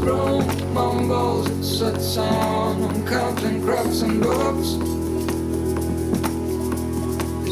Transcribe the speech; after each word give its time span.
grown 0.00 0.42
bongos, 0.74 1.46
it 1.46 1.64
sits 1.64 2.16
on 2.16 2.82
and 2.82 3.06
cups 3.06 3.42
and 3.42 3.62
crooks 3.62 4.02
and 4.02 4.22
books. 4.22 4.68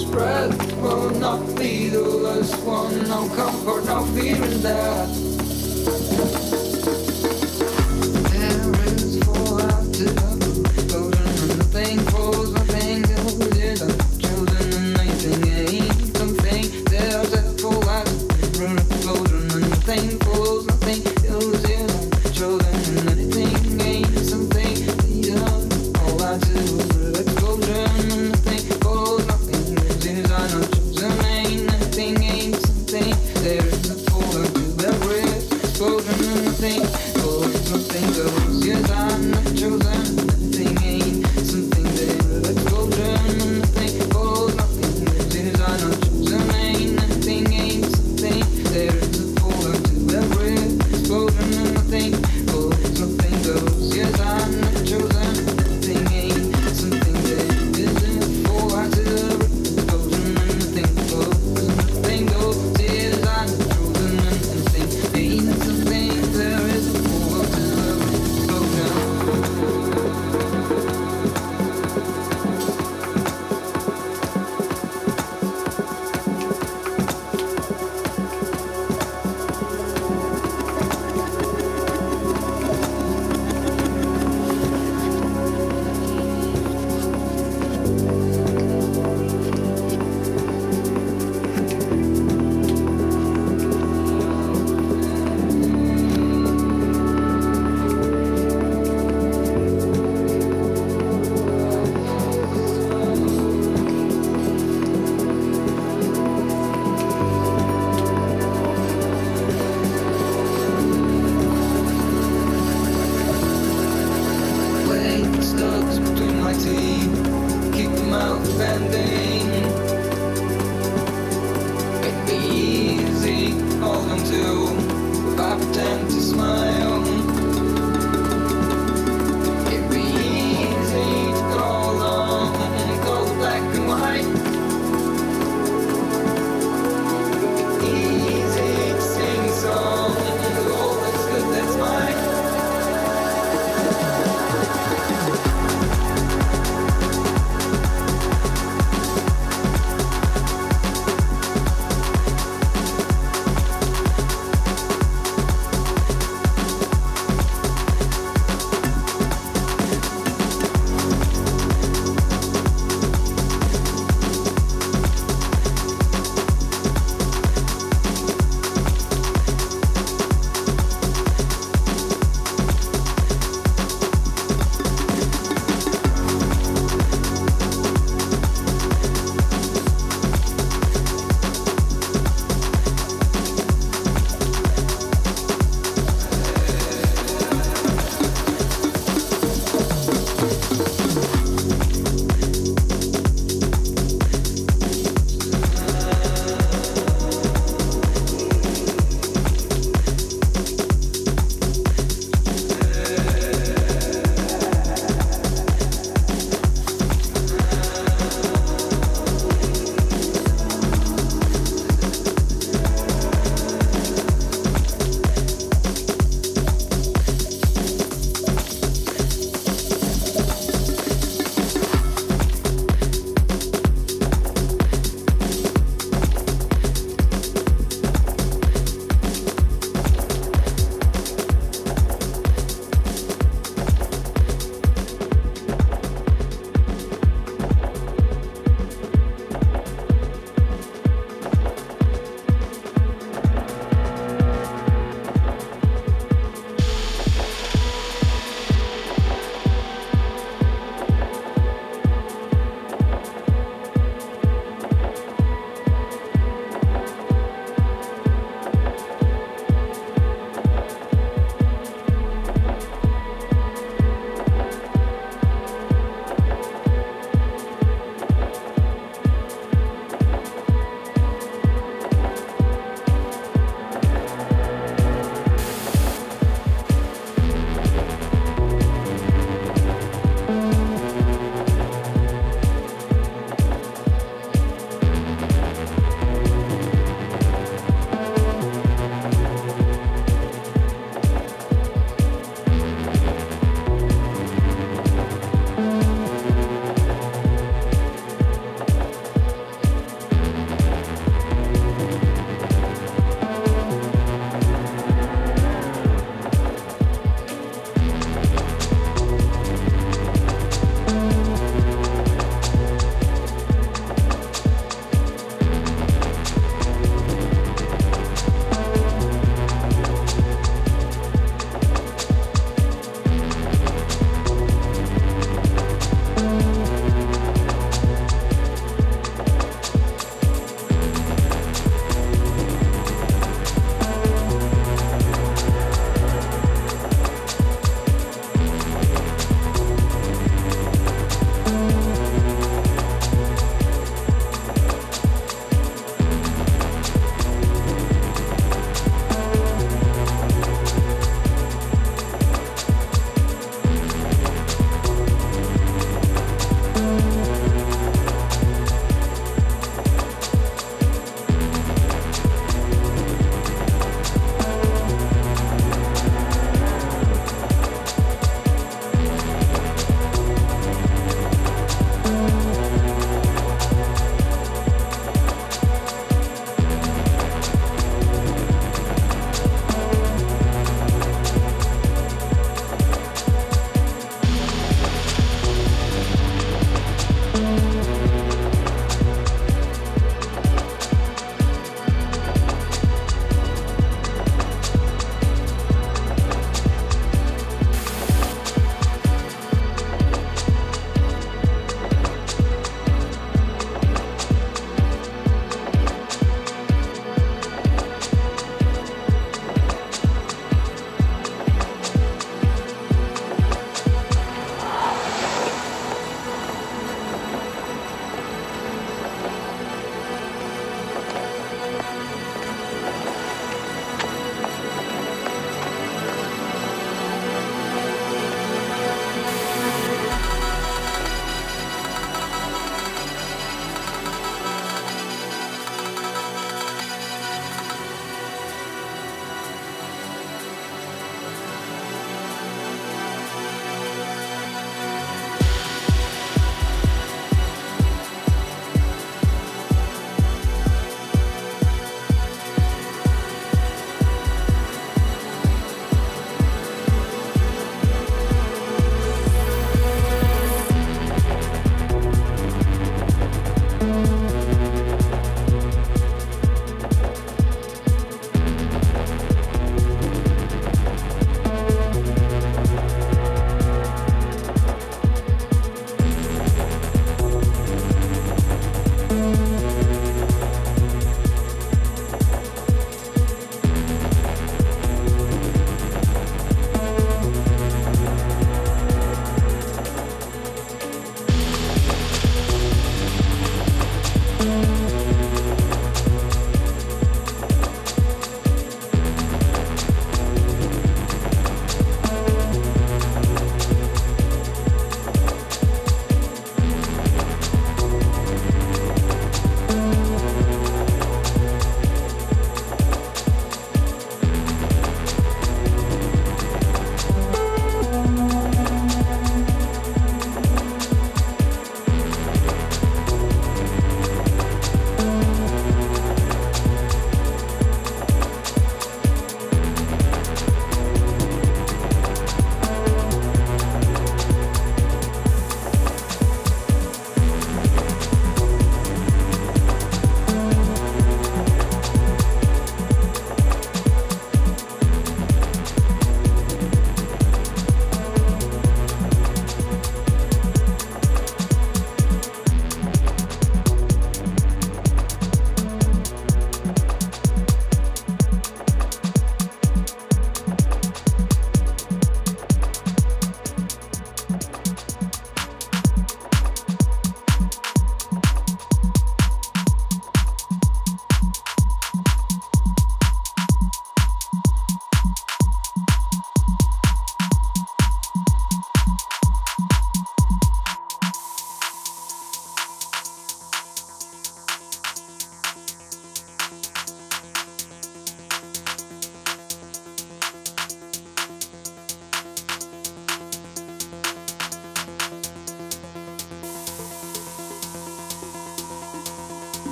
Spread 0.00 0.50
will 0.80 1.10
not 1.10 1.56
be 1.56 1.88
the 1.88 2.00
last 2.00 2.56
one, 2.62 3.08
no 3.08 3.28
comfort, 3.34 3.84
no 3.86 4.04
fear 4.14 4.36
in 4.36 4.62
that. 4.62 6.55